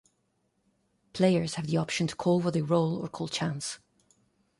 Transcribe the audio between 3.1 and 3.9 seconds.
chance.